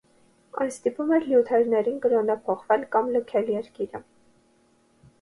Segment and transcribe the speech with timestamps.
[0.63, 4.07] Այն ստիպում էր լյութերներին կրոնափոխվել կամ լքել երկիրը։